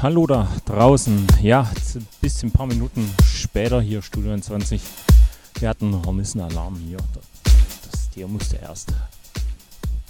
[0.00, 1.26] Hallo da draußen.
[1.42, 4.80] Ja, ein bisschen ein paar Minuten später hier, Studio 20.
[5.58, 6.98] Wir hatten einen Hornissenalarm hier.
[7.90, 8.94] Das Tier musste erst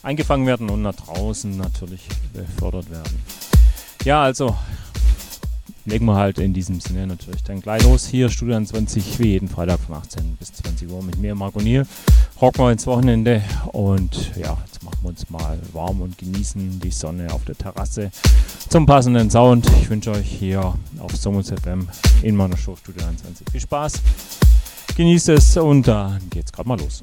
[0.02, 3.19] eingefangen werden und nach draußen natürlich befördert werden.
[4.05, 4.54] Ja, also
[5.89, 8.07] legen wir halt in diesem Sinne natürlich dann gleich los.
[8.07, 11.87] Hier Studio 20 wie jeden Freitag von 18 bis 20 Uhr mit mir, Marco Niel.
[12.41, 16.91] Rocken wir ins Wochenende und ja, jetzt machen wir uns mal warm und genießen die
[16.91, 18.11] Sonne auf der Terrasse
[18.69, 19.66] zum passenden Sound.
[19.81, 21.89] Ich wünsche euch hier auf Somos FM
[22.23, 23.95] in meiner Show Studio 21 viel Spaß.
[24.97, 27.03] Genießt es und dann geht's gerade mal los.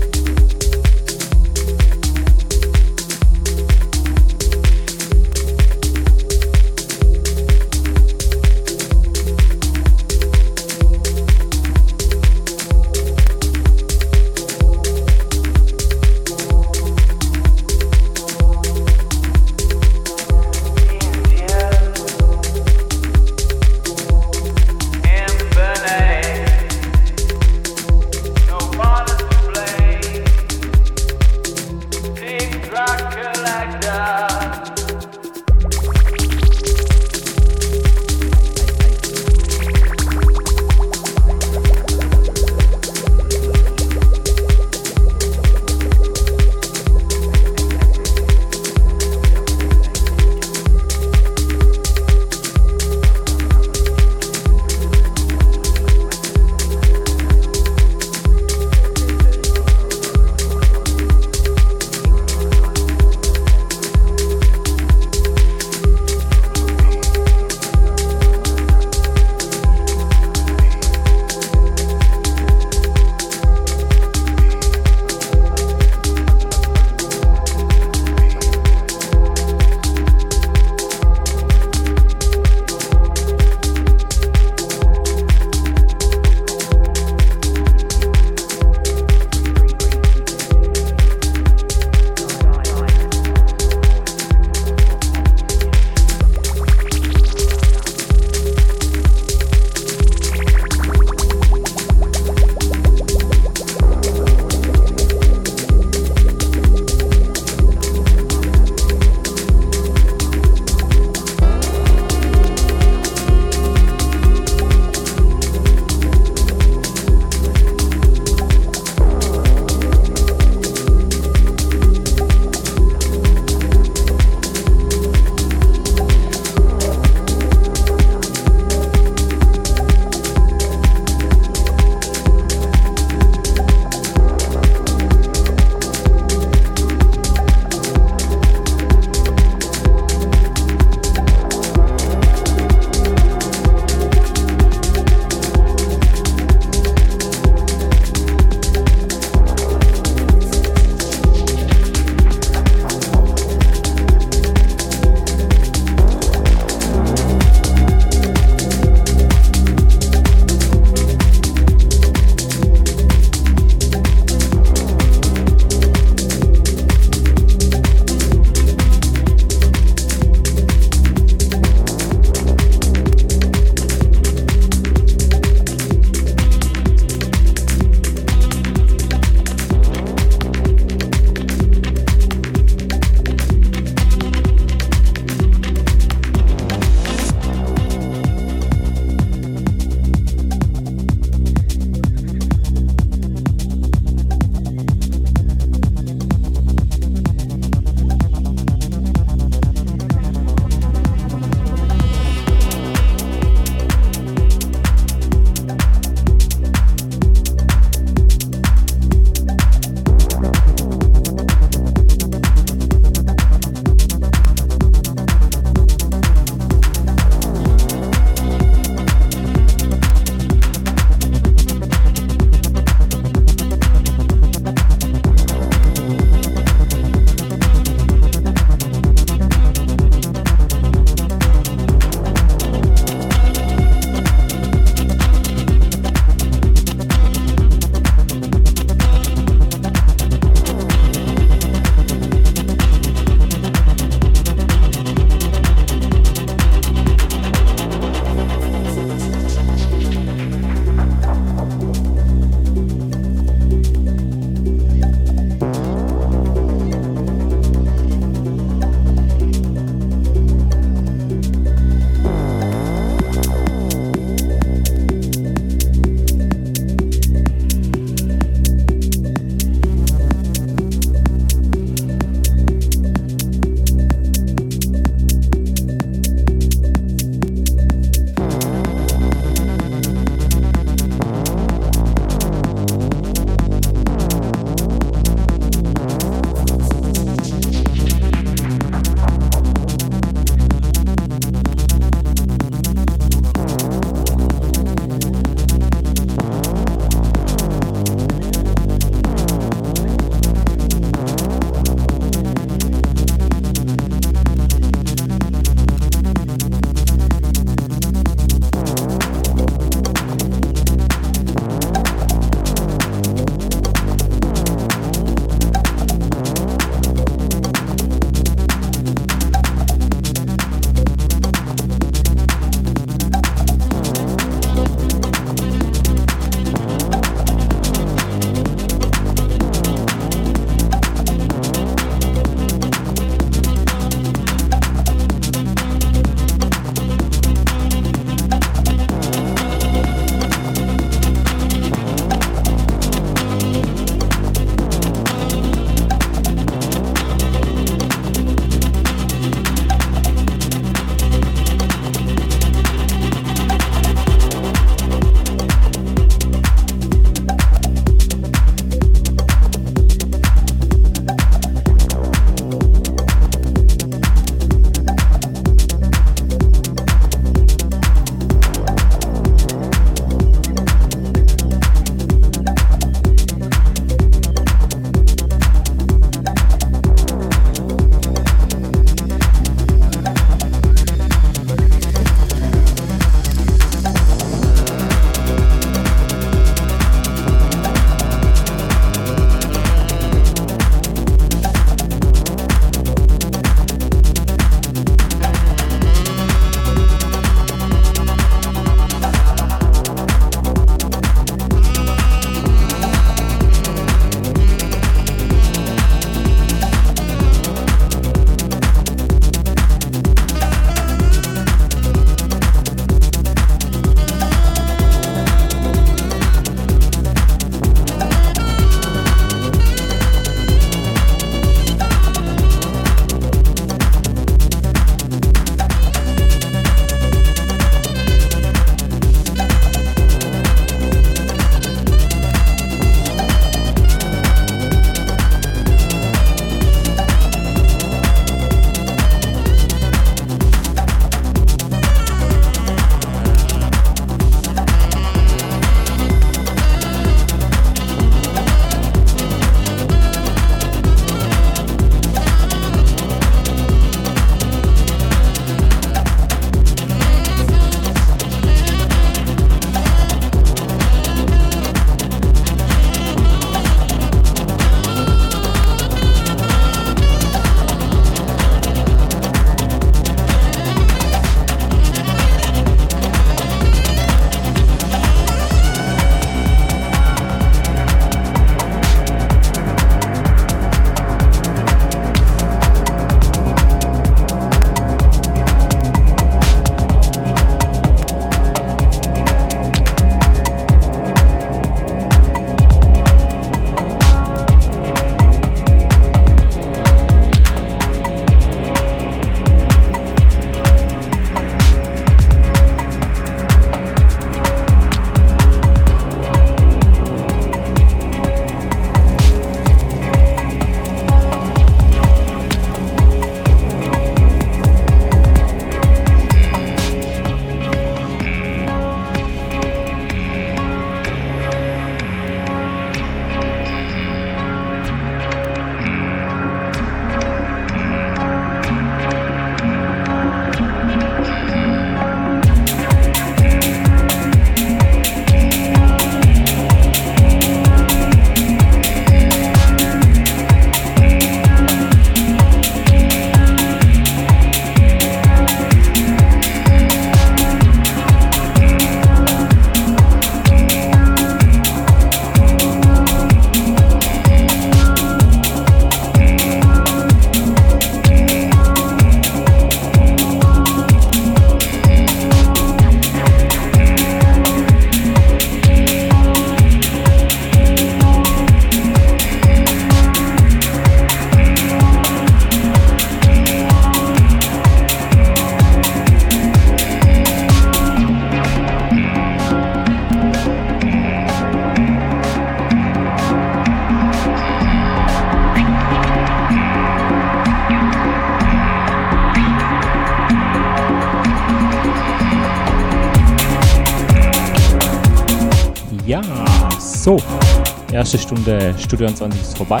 [598.70, 600.00] Stunde Studio 20 ist vorbei.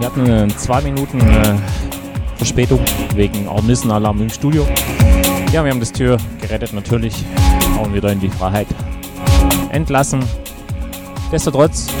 [0.00, 1.54] Wir hatten äh, zwei Minuten äh,
[2.36, 2.80] Verspätung
[3.14, 4.66] wegen Ornissenalarm im Studio.
[5.52, 7.24] Ja, wir haben das Tür gerettet natürlich.
[7.78, 8.66] Auch wieder in die Freiheit
[9.70, 10.18] entlassen.
[11.30, 11.92] Nichtsdestotrotz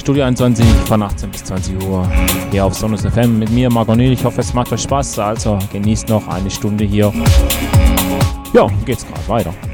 [0.00, 2.10] Studio 21 von 18 bis 20 Uhr
[2.50, 4.12] hier auf Sonus FM mit mir, Marco Niel.
[4.12, 5.18] Ich hoffe, es macht euch Spaß.
[5.18, 7.12] Also genießt noch eine Stunde hier.
[8.54, 9.67] Ja, geht's gerade weiter.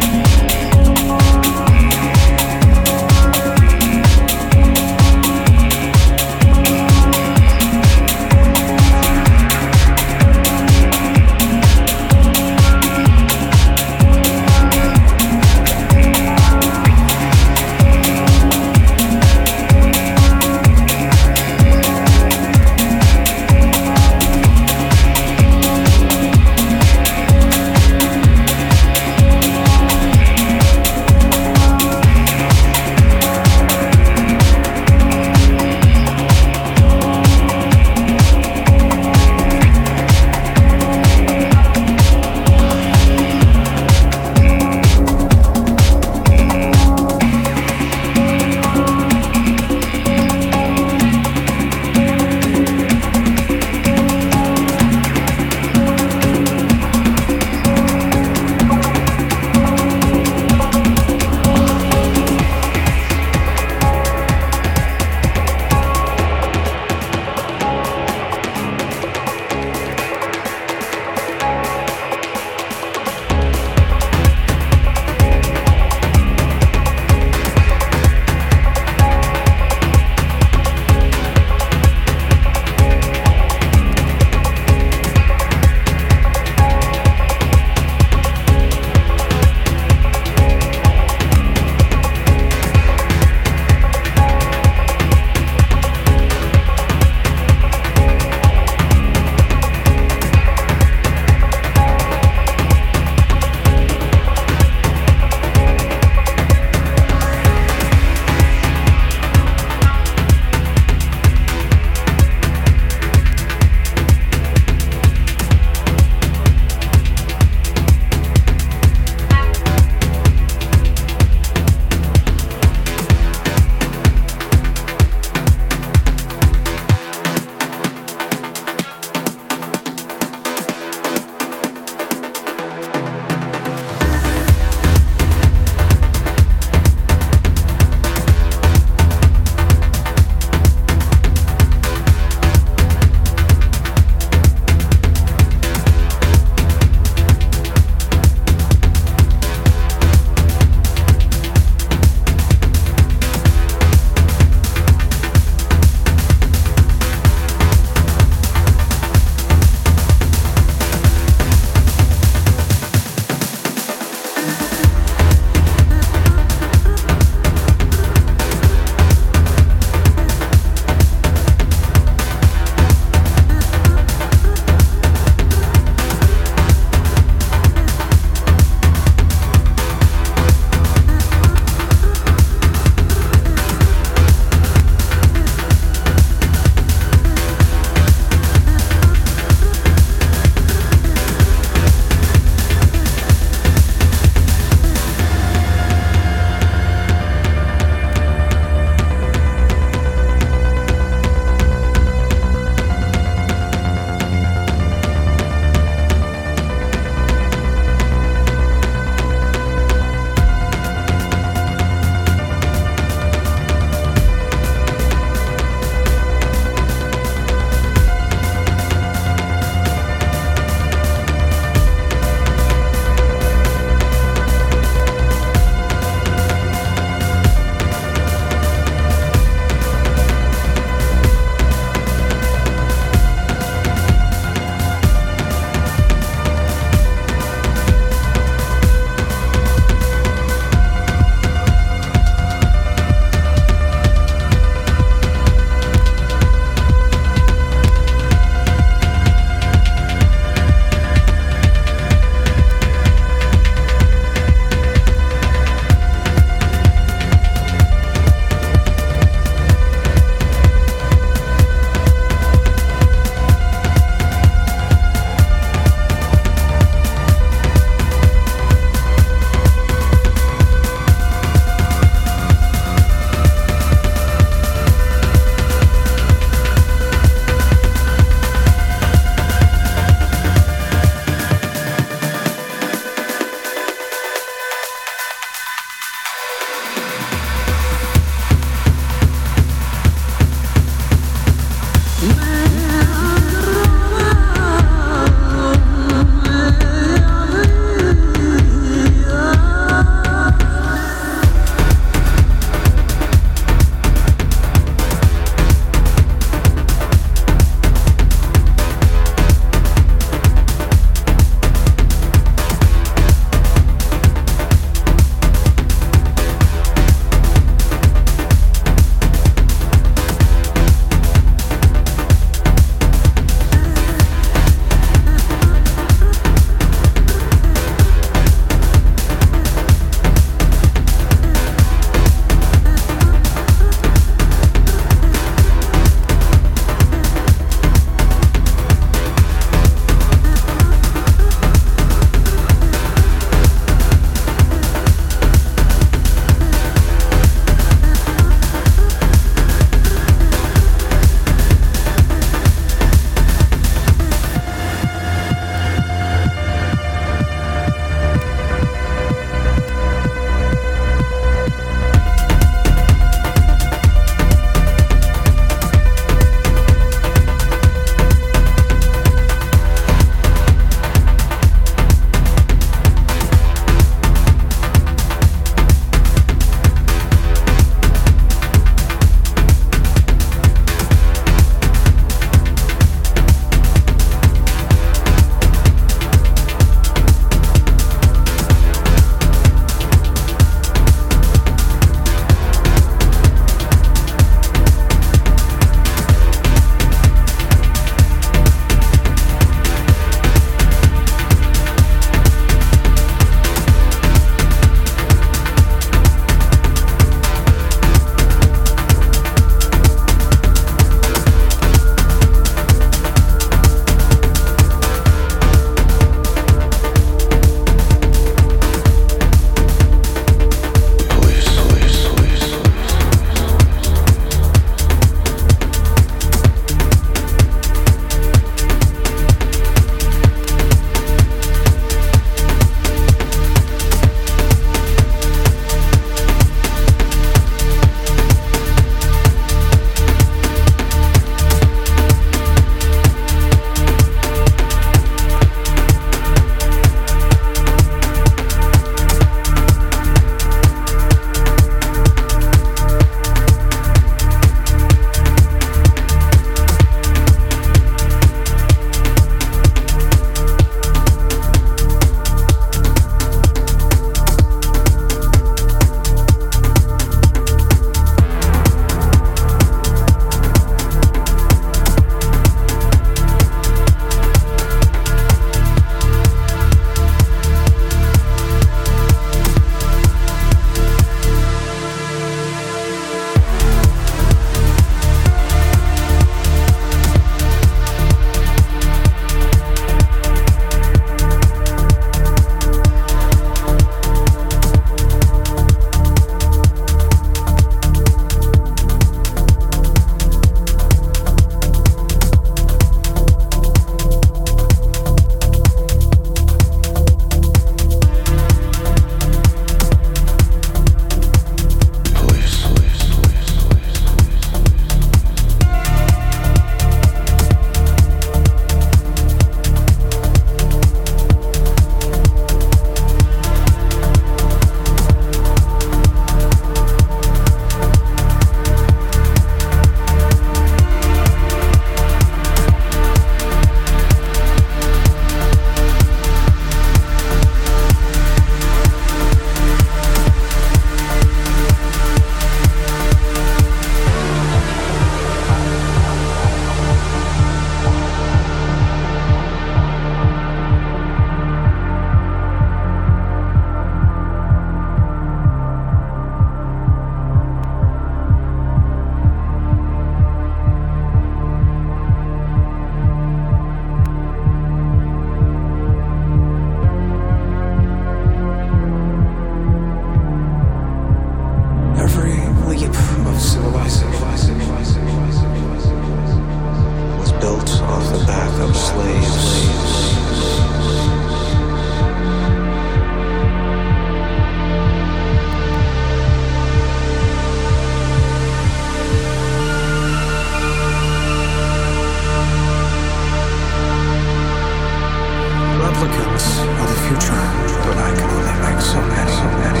[596.21, 597.61] Replicants of the future,
[598.05, 600.00] but I can only make so many, so many,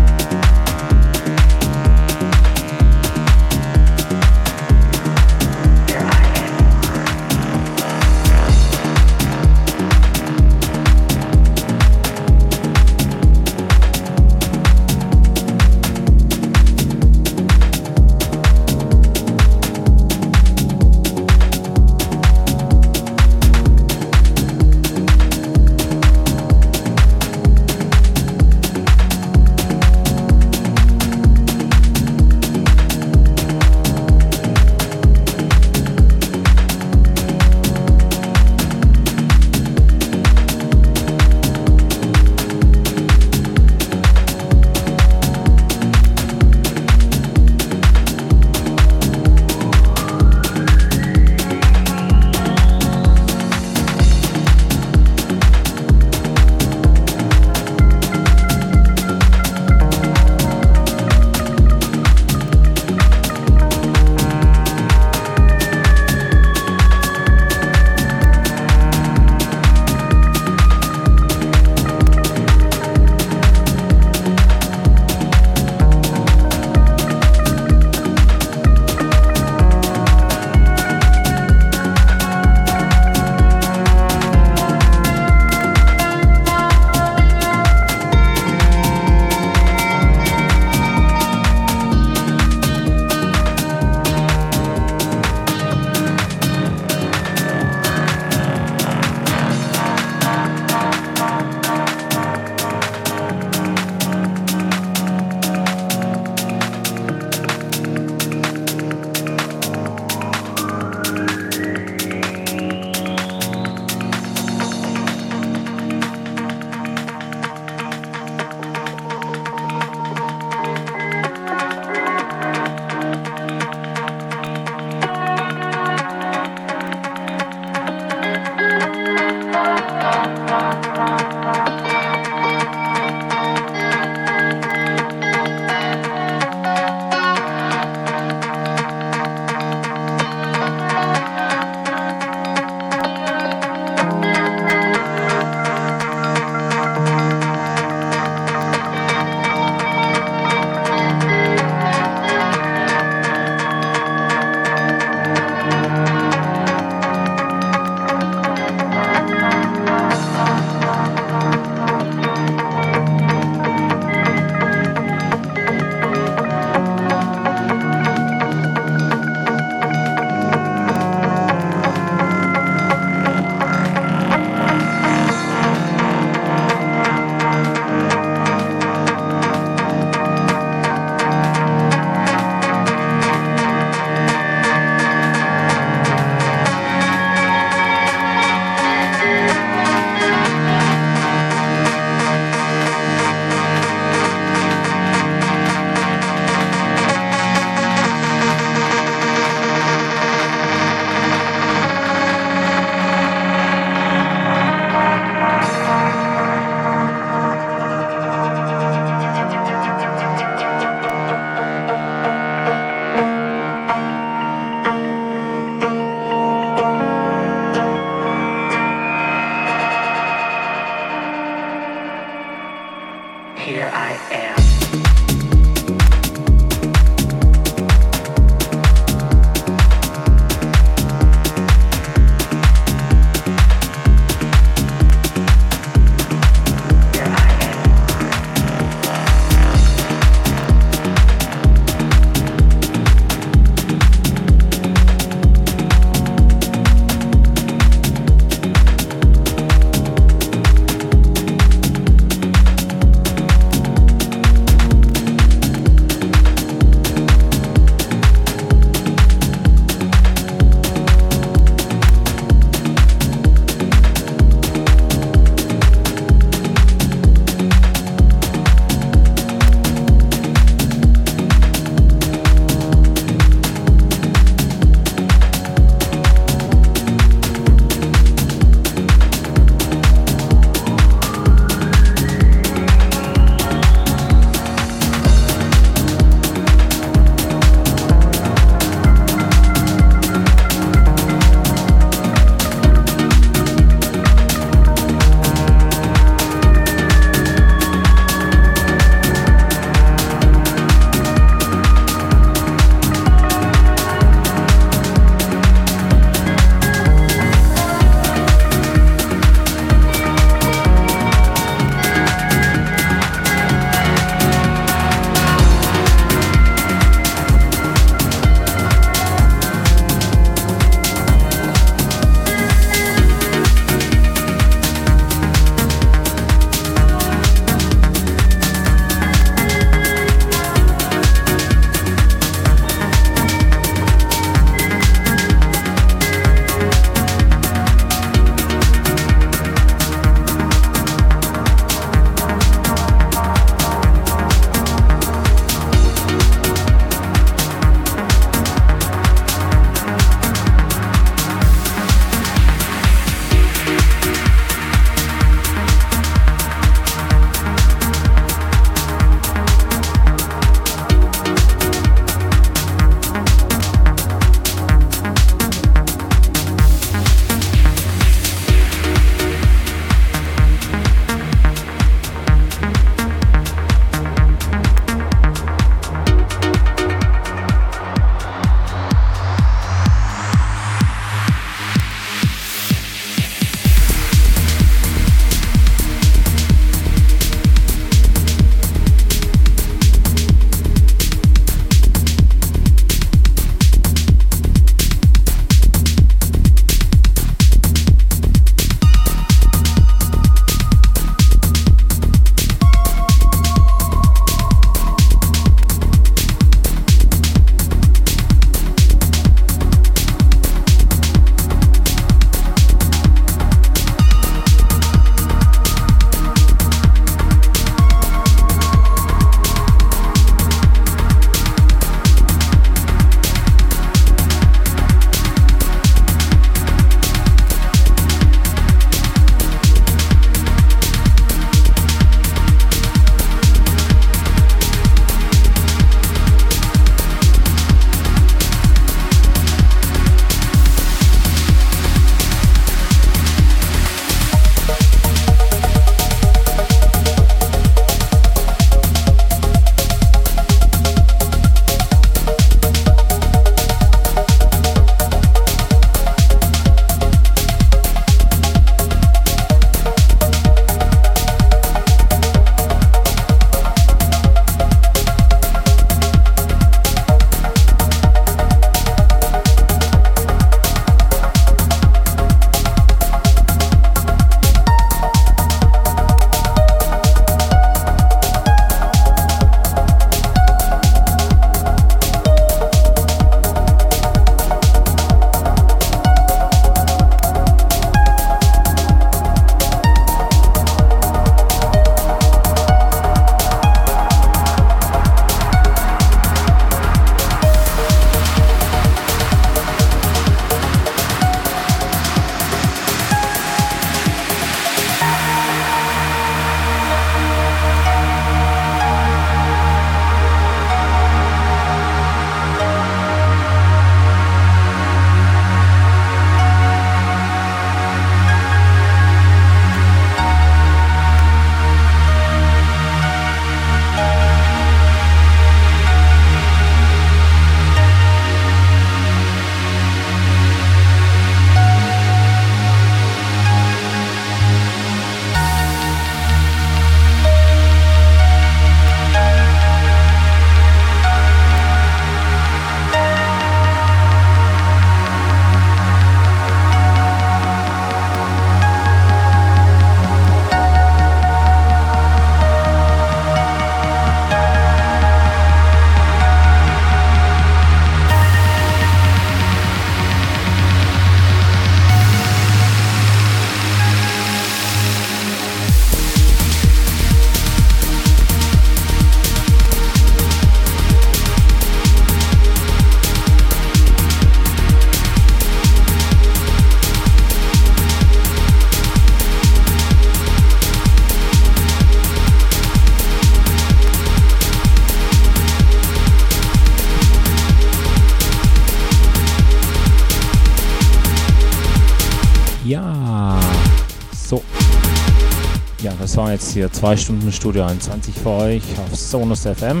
[596.74, 600.00] hier zwei Stunden Studio 21 für euch auf Sonus FM.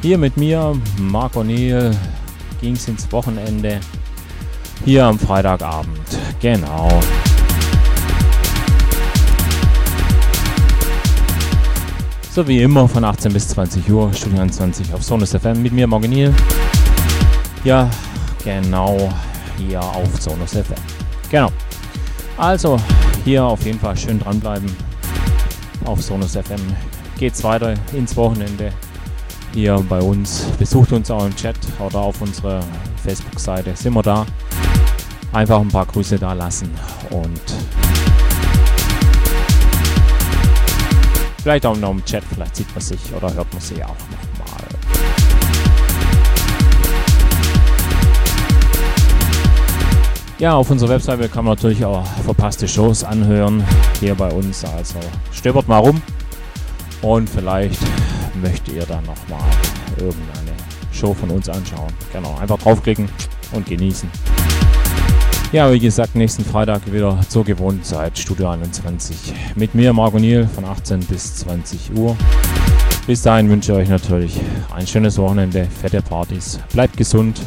[0.00, 1.94] Hier mit mir, Marc O'Neill,
[2.62, 3.78] ging es ins Wochenende.
[4.86, 6.18] Hier am Freitagabend.
[6.40, 6.88] Genau.
[12.30, 15.86] So wie immer von 18 bis 20 Uhr, Studio 21 auf Sonus FM mit mir,
[15.86, 16.32] Marc O'Neill.
[17.64, 17.90] Ja,
[18.42, 19.12] genau,
[19.58, 20.74] hier auf Sonus FM.
[21.30, 21.52] Genau.
[22.38, 22.80] Also,
[23.26, 24.91] hier auf jeden Fall schön dranbleiben.
[25.84, 26.60] Auf Sonus FM
[27.18, 28.72] geht's weiter ins Wochenende.
[29.52, 30.46] Hier bei uns.
[30.58, 32.62] Besucht uns auch im Chat oder auf unserer
[33.02, 33.74] Facebook-Seite.
[33.76, 34.24] Sind wir da.
[35.32, 36.70] Einfach ein paar Grüße da lassen
[37.10, 37.40] und
[41.42, 42.22] vielleicht auch noch im Chat.
[42.32, 44.31] Vielleicht sieht man sich oder hört man sich auch nochmal.
[50.42, 53.62] Ja, auf unserer Webseite kann man natürlich auch verpasste Shows anhören.
[54.00, 54.64] Hier bei uns.
[54.64, 54.98] Also
[55.30, 56.02] stöbert mal rum.
[57.00, 57.78] Und vielleicht
[58.42, 59.48] möchtet ihr dann nochmal
[59.98, 60.56] irgendeine
[60.90, 61.92] Show von uns anschauen.
[62.12, 63.08] Genau, einfach draufklicken
[63.52, 64.10] und genießen.
[65.52, 69.34] Ja, wie gesagt, nächsten Freitag wieder zur gewohnten Zeit, Studio 21.
[69.54, 72.16] Mit mir, Marco Niel, von 18 bis 20 Uhr.
[73.06, 74.40] Bis dahin wünsche ich euch natürlich
[74.74, 76.58] ein schönes Wochenende, fette Partys.
[76.72, 77.40] Bleibt gesund.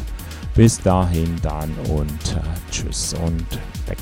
[0.56, 3.46] Bis dahin dann und äh, tschüss und
[3.86, 3.98] weg.